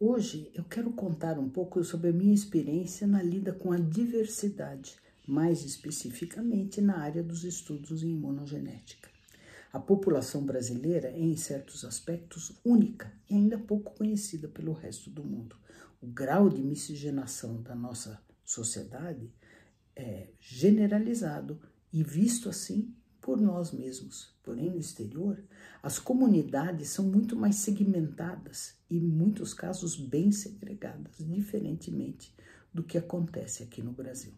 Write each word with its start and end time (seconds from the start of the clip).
Hoje 0.00 0.48
eu 0.54 0.62
quero 0.62 0.92
contar 0.92 1.40
um 1.40 1.48
pouco 1.48 1.82
sobre 1.82 2.10
a 2.10 2.12
minha 2.12 2.32
experiência 2.32 3.04
na 3.04 3.20
lida 3.20 3.52
com 3.52 3.72
a 3.72 3.76
diversidade, 3.76 4.94
mais 5.26 5.64
especificamente 5.64 6.80
na 6.80 6.98
área 7.00 7.20
dos 7.20 7.42
estudos 7.42 8.04
em 8.04 8.10
imunogenética. 8.10 9.10
A 9.72 9.80
população 9.80 10.46
brasileira 10.46 11.08
é, 11.08 11.18
em 11.18 11.34
certos 11.34 11.84
aspectos, 11.84 12.60
única 12.64 13.12
e 13.28 13.34
ainda 13.34 13.58
pouco 13.58 13.92
conhecida 13.96 14.46
pelo 14.46 14.72
resto 14.72 15.10
do 15.10 15.24
mundo. 15.24 15.56
O 16.00 16.06
grau 16.06 16.48
de 16.48 16.62
miscigenação 16.62 17.60
da 17.60 17.74
nossa 17.74 18.22
sociedade 18.44 19.28
é 19.96 20.28
generalizado 20.38 21.60
e 21.92 22.04
visto 22.04 22.48
assim 22.48 22.94
por 23.28 23.38
nós 23.38 23.72
mesmos. 23.72 24.34
Porém, 24.42 24.70
no 24.70 24.78
exterior, 24.78 25.44
as 25.82 25.98
comunidades 25.98 26.88
são 26.88 27.04
muito 27.04 27.36
mais 27.36 27.56
segmentadas 27.56 28.78
e, 28.88 28.96
em 28.96 29.06
muitos 29.06 29.52
casos, 29.52 29.96
bem 29.96 30.32
segregadas, 30.32 31.18
diferentemente 31.18 32.34
do 32.72 32.82
que 32.82 32.96
acontece 32.96 33.62
aqui 33.62 33.82
no 33.82 33.92
Brasil. 33.92 34.32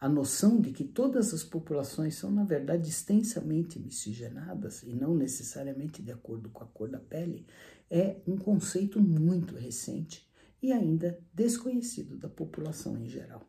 A 0.00 0.08
noção 0.08 0.60
de 0.60 0.72
que 0.72 0.82
todas 0.82 1.32
as 1.32 1.44
populações 1.44 2.16
são, 2.16 2.32
na 2.32 2.42
verdade, 2.42 2.88
extensamente 2.88 3.78
miscigenadas 3.78 4.82
e 4.82 4.92
não 4.92 5.14
necessariamente 5.14 6.02
de 6.02 6.10
acordo 6.10 6.50
com 6.50 6.64
a 6.64 6.66
cor 6.66 6.88
da 6.90 6.98
pele 6.98 7.46
é 7.88 8.16
um 8.26 8.36
conceito 8.36 9.00
muito 9.00 9.54
recente 9.54 10.28
e 10.60 10.72
ainda 10.72 11.20
desconhecido 11.32 12.16
da 12.16 12.28
população 12.28 12.98
em 12.98 13.08
geral. 13.08 13.48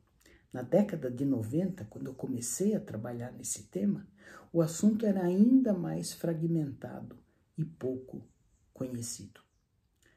Na 0.52 0.64
década 0.64 1.12
de 1.12 1.24
90, 1.26 1.86
quando 1.86 2.08
eu 2.08 2.14
comecei 2.16 2.76
a 2.76 2.80
trabalhar 2.80 3.32
nesse 3.32 3.64
tema, 3.64 4.08
o 4.52 4.62
assunto 4.62 5.06
era 5.06 5.24
ainda 5.24 5.74
mais 5.74 6.12
fragmentado 6.12 7.20
e 7.56 7.64
pouco 7.64 8.28
conhecido. 8.74 9.42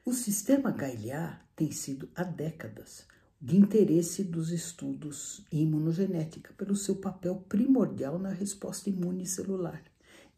O 0.04 0.12
sistema 0.12 0.70
Gaillard 0.70 1.38
tem 1.54 1.70
sido 1.70 2.09
há 2.15 2.24
décadas 2.24 3.07
de 3.40 3.59
interesse 3.59 4.24
dos 4.24 4.51
estudos 4.51 5.45
em 5.52 5.65
imunogenética 5.65 6.54
pelo 6.54 6.76
seu 6.76 6.96
papel 6.96 7.37
primordial 7.48 8.18
na 8.18 8.30
resposta 8.30 8.88
imune 8.88 9.26
celular 9.26 9.85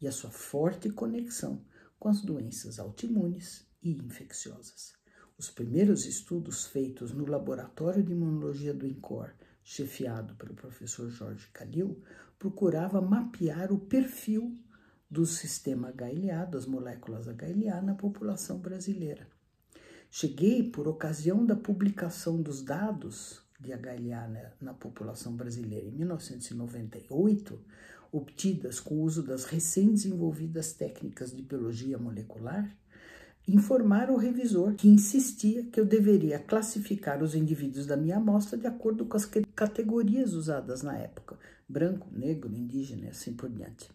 e 0.01 0.07
a 0.07 0.11
sua 0.11 0.29
forte 0.29 0.89
conexão 0.89 1.63
com 1.97 2.09
as 2.09 2.19
doenças 2.21 2.79
autoimunes 2.79 3.65
e 3.81 3.91
infecciosas. 3.91 4.93
Os 5.37 5.49
primeiros 5.49 6.05
estudos 6.05 6.65
feitos 6.65 7.11
no 7.13 7.25
Laboratório 7.25 8.03
de 8.03 8.11
Imunologia 8.11 8.73
do 8.73 8.85
INCOR 8.85 9.33
chefiado 9.65 10.35
pelo 10.35 10.53
professor 10.53 11.09
Jorge 11.09 11.47
Calil, 11.51 12.01
procurava 12.37 13.01
mapear 13.01 13.73
o 13.73 13.79
perfil 13.79 14.55
do 15.09 15.25
sistema 15.25 15.91
HLA, 15.91 16.45
das 16.45 16.67
moléculas 16.67 17.25
HLA, 17.25 17.81
na 17.81 17.95
população 17.95 18.59
brasileira. 18.59 19.27
Cheguei, 20.09 20.63
por 20.63 20.87
ocasião 20.87 21.43
da 21.43 21.55
publicação 21.55 22.41
dos 22.41 22.61
dados 22.61 23.41
de 23.59 23.73
HLA 23.73 24.27
né, 24.27 24.53
na 24.61 24.73
população 24.73 25.35
brasileira 25.35 25.87
em 25.87 25.91
1998, 25.91 27.59
obtidas 28.11 28.79
com 28.79 28.95
o 28.95 29.01
uso 29.01 29.23
das 29.23 29.45
recém-desenvolvidas 29.45 30.73
técnicas 30.73 31.35
de 31.35 31.41
biologia 31.41 31.97
molecular, 31.97 32.69
informar 33.47 34.09
o 34.09 34.17
revisor 34.17 34.73
que 34.75 34.87
insistia 34.87 35.63
que 35.65 35.79
eu 35.79 35.85
deveria 35.85 36.39
classificar 36.39 37.21
os 37.21 37.35
indivíduos 37.35 37.85
da 37.85 37.95
minha 37.95 38.17
amostra 38.17 38.57
de 38.57 38.67
acordo 38.67 39.05
com 39.05 39.15
as 39.15 39.25
categorias 39.55 40.33
usadas 40.33 40.81
na 40.81 40.97
época: 40.97 41.37
branco, 41.67 42.07
negro, 42.11 42.53
indígena 42.53 43.05
e 43.05 43.09
assim 43.09 43.33
por 43.33 43.49
diante. 43.49 43.89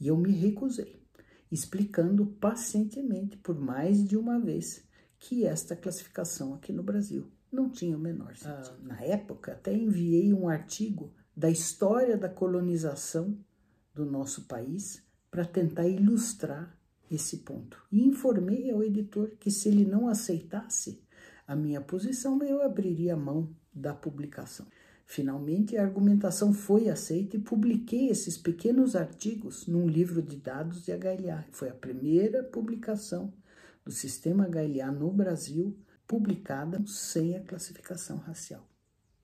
E 0.00 0.08
eu 0.08 0.16
me 0.16 0.32
recusei, 0.32 1.00
explicando 1.50 2.26
pacientemente 2.26 3.36
por 3.36 3.58
mais 3.58 4.04
de 4.04 4.16
uma 4.16 4.40
vez 4.40 4.82
que 5.18 5.44
esta 5.44 5.76
classificação 5.76 6.54
aqui 6.54 6.72
no 6.72 6.82
Brasil 6.82 7.30
não 7.50 7.70
tinha 7.70 7.96
o 7.96 8.00
menor 8.00 8.36
sentido. 8.36 8.76
Ah. 8.82 8.88
Na 8.88 9.00
época, 9.00 9.52
até 9.52 9.72
enviei 9.72 10.34
um 10.34 10.48
artigo 10.48 11.12
da 11.36 11.48
história 11.48 12.16
da 12.16 12.28
colonização 12.28 13.38
do 13.94 14.04
nosso 14.04 14.46
país 14.46 15.02
para 15.30 15.44
tentar 15.44 15.86
ilustrar 15.86 16.76
esse 17.14 17.38
ponto. 17.38 17.82
E 17.90 18.02
informei 18.02 18.70
ao 18.70 18.82
editor 18.82 19.30
que 19.38 19.50
se 19.50 19.68
ele 19.68 19.84
não 19.84 20.08
aceitasse 20.08 21.02
a 21.46 21.54
minha 21.54 21.80
posição, 21.80 22.42
eu 22.42 22.62
abriria 22.62 23.16
mão 23.16 23.54
da 23.72 23.94
publicação. 23.94 24.66
Finalmente, 25.06 25.76
a 25.76 25.82
argumentação 25.82 26.52
foi 26.52 26.88
aceita 26.88 27.36
e 27.36 27.40
publiquei 27.40 28.08
esses 28.08 28.38
pequenos 28.38 28.96
artigos 28.96 29.66
num 29.66 29.86
livro 29.86 30.22
de 30.22 30.36
dados 30.36 30.84
de 30.84 30.92
HLA. 30.92 31.44
Foi 31.52 31.68
a 31.68 31.74
primeira 31.74 32.42
publicação 32.42 33.32
do 33.84 33.92
sistema 33.92 34.48
HLA 34.48 34.90
no 34.90 35.10
Brasil 35.12 35.76
publicada 36.06 36.82
sem 36.86 37.36
a 37.36 37.42
classificação 37.42 38.16
racial. 38.18 38.66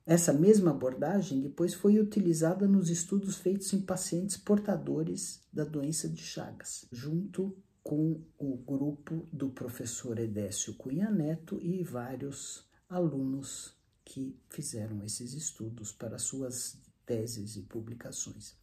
Essa 0.05 0.33
mesma 0.33 0.73
abordagem 0.73 1.41
depois 1.41 1.73
foi 1.73 1.99
utilizada 1.99 2.67
nos 2.67 2.91
estudos 2.91 3.37
feitos 3.37 3.73
em 3.73 3.81
pacientes 3.81 4.37
portadores 4.37 5.41
da 5.53 5.65
doença 5.65 6.09
de 6.09 6.21
Chagas, 6.21 6.87
junto 6.91 7.57
com 7.83 8.23
o 8.39 8.57
grupo 8.57 9.27
do 9.33 9.51
professor 9.51 10.19
Edécio 10.19 10.75
Cunha 10.75 11.11
Neto 11.11 11.59
e 11.61 11.83
vários 11.83 12.69
alunos 12.89 13.77
que 14.05 14.39
fizeram 14.49 15.03
esses 15.05 15.33
estudos 15.33 15.93
para 15.93 16.19
suas 16.19 16.79
teses 17.07 17.57
e 17.57 17.63
publicações. 17.63 18.59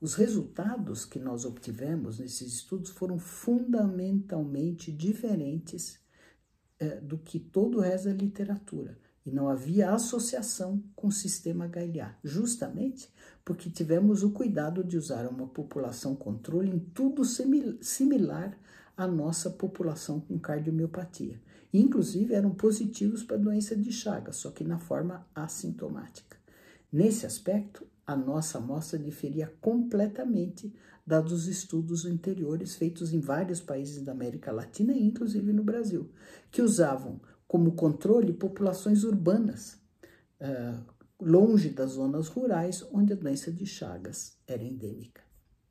Os 0.00 0.14
resultados 0.14 1.04
que 1.04 1.18
nós 1.18 1.44
obtivemos 1.44 2.18
nesses 2.18 2.54
estudos 2.54 2.90
foram 2.90 3.18
fundamentalmente 3.18 4.92
diferentes 4.92 5.98
eh, 6.78 7.00
do 7.00 7.18
que 7.18 7.38
todo 7.38 7.78
o 7.78 7.80
resto 7.80 8.08
da 8.08 8.14
literatura 8.14 8.98
e 9.26 9.30
não 9.32 9.48
havia 9.48 9.90
associação 9.90 10.80
com 10.94 11.08
o 11.08 11.12
sistema 11.12 11.66
Gaillard, 11.66 12.16
justamente 12.22 13.12
porque 13.44 13.68
tivemos 13.68 14.22
o 14.22 14.30
cuidado 14.30 14.84
de 14.84 14.96
usar 14.96 15.26
uma 15.26 15.48
população 15.48 16.14
controle 16.14 16.70
em 16.70 16.78
tudo 16.78 17.22
similar 17.24 18.56
à 18.96 19.06
nossa 19.06 19.50
população 19.50 20.20
com 20.20 20.38
cardiomiopatia. 20.38 21.40
Inclusive 21.74 22.34
eram 22.34 22.54
positivos 22.54 23.24
para 23.24 23.36
a 23.36 23.40
doença 23.40 23.76
de 23.76 23.92
Chagas, 23.92 24.36
só 24.36 24.50
que 24.50 24.64
na 24.64 24.78
forma 24.78 25.26
assintomática. 25.34 26.36
Nesse 26.92 27.26
aspecto, 27.26 27.84
a 28.06 28.16
nossa 28.16 28.58
amostra 28.58 28.98
diferia 28.98 29.52
completamente 29.60 30.72
da 31.04 31.20
dos 31.20 31.46
estudos 31.46 32.04
anteriores 32.04 32.74
feitos 32.74 33.12
em 33.12 33.20
vários 33.20 33.60
países 33.60 34.02
da 34.02 34.12
América 34.12 34.50
Latina 34.52 34.92
e 34.92 35.04
inclusive 35.04 35.52
no 35.52 35.62
Brasil, 35.62 36.08
que 36.50 36.62
usavam 36.62 37.20
como 37.46 37.72
controle 37.72 38.32
populações 38.32 39.04
urbanas, 39.04 39.78
uh, 40.40 40.84
longe 41.20 41.70
das 41.70 41.92
zonas 41.92 42.28
rurais 42.28 42.84
onde 42.92 43.12
a 43.12 43.16
doença 43.16 43.50
de 43.50 43.64
Chagas 43.64 44.36
era 44.46 44.62
endêmica. 44.62 45.22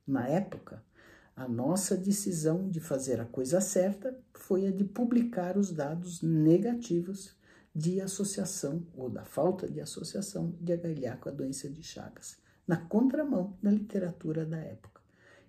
Na 0.07 0.27
época, 0.27 0.83
a 1.35 1.47
nossa 1.47 1.97
decisão 1.97 2.69
de 2.69 2.79
fazer 2.79 3.19
a 3.19 3.25
coisa 3.25 3.59
certa 3.59 4.17
foi 4.33 4.67
a 4.67 4.71
de 4.71 4.85
publicar 4.85 5.57
os 5.57 5.71
dados 5.71 6.21
negativos 6.21 7.35
de 7.75 7.99
associação 7.99 8.87
ou 8.95 9.09
da 9.09 9.25
falta 9.25 9.69
de 9.69 9.81
associação 9.81 10.55
de 10.61 10.73
HLA 10.73 11.17
com 11.17 11.27
a 11.27 11.31
doença 11.33 11.69
de 11.69 11.83
Chagas, 11.83 12.37
na 12.65 12.77
contramão 12.77 13.57
da 13.61 13.69
literatura 13.69 14.45
da 14.45 14.57
época. 14.57 15.01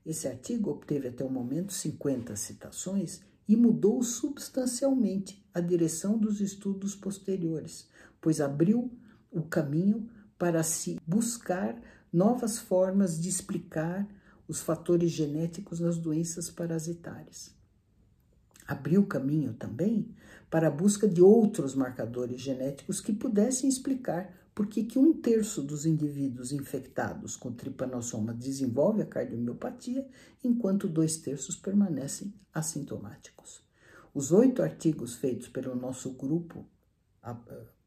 Esse 0.05 0.27
artigo 0.27 0.71
obteve 0.71 1.09
até 1.09 1.25
o 1.25 1.31
momento 1.31 1.73
50 1.73 2.35
citações 2.35 3.23
e 3.49 3.57
mudou 3.57 4.03
substancialmente 4.03 5.45
a 5.55 5.61
direção 5.61 6.19
dos 6.19 6.41
estudos 6.41 6.95
posteriores, 6.95 7.89
pois 8.21 8.41
abriu 8.41 8.91
o 9.31 9.43
caminho 9.43 10.09
para 10.39 10.63
se 10.63 11.01
buscar 11.07 11.81
novas 12.13 12.59
formas 12.59 13.21
de 13.21 13.29
explicar 13.29 14.07
os 14.49 14.61
fatores 14.61 15.11
genéticos 15.11 15.81
nas 15.81 15.99
doenças 15.99 16.51
parasitárias. 16.51 17.55
Abriu 18.67 19.03
o 19.03 19.07
caminho 19.07 19.55
também 19.55 20.15
para 20.51 20.69
a 20.69 20.71
busca 20.71 21.09
de 21.09 21.23
outros 21.23 21.75
marcadores 21.75 22.41
genéticos 22.41 23.01
que 23.01 23.13
pudessem 23.13 23.69
explicar 23.69 24.33
por 24.57 24.67
que, 24.69 24.85
que 24.85 24.99
um 24.99 25.13
terço 25.13 25.63
dos 25.63 25.85
indivíduos 25.85 26.51
infectados 26.51 27.37
com 27.37 27.53
tripanossoma 27.53 28.33
desenvolve 28.33 29.03
a 29.03 29.07
cardiomiopatia, 29.07 30.09
enquanto 30.43 30.89
dois 30.89 31.19
terços 31.19 31.55
permanecem 31.55 32.33
assintomáticos. 32.55 33.63
Os 34.15 34.33
oito 34.33 34.63
artigos 34.63 35.15
feitos 35.15 35.47
pelo 35.49 35.77
nosso 35.77 36.11
grupo 36.13 36.65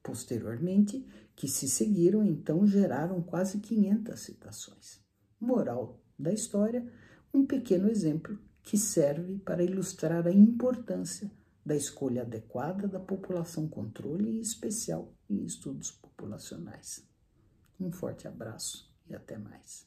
posteriormente, 0.03 1.03
que 1.35 1.47
se 1.47 1.67
seguiram, 1.67 2.23
então 2.23 2.67
geraram 2.67 3.19
quase 3.19 3.57
500 3.57 4.19
citações. 4.19 4.99
Moral 5.39 5.99
da 6.19 6.31
história, 6.31 6.87
um 7.33 7.47
pequeno 7.47 7.89
exemplo 7.89 8.37
que 8.61 8.77
serve 8.77 9.39
para 9.39 9.63
ilustrar 9.63 10.27
a 10.27 10.31
importância 10.31 11.31
da 11.65 11.75
escolha 11.75 12.21
adequada 12.21 12.87
da 12.87 12.99
população 12.99 13.67
controle, 13.67 14.37
em 14.37 14.39
especial 14.39 15.11
em 15.27 15.43
estudos 15.43 15.89
populacionais. 16.19 17.07
Um 17.79 17.91
forte 17.91 18.27
abraço 18.27 18.93
e 19.07 19.15
até 19.15 19.37
mais. 19.37 19.85